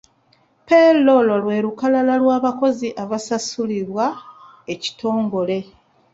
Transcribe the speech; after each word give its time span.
Payroll 0.65 1.27
lwe 1.41 1.55
lukalala 1.65 2.13
lw'abakozi 2.21 2.87
abasasulibwa 3.03 4.05
ekitongole. 4.73 5.57